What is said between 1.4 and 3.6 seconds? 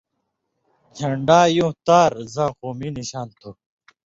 یُوں تار زاں قومی نشان تُھو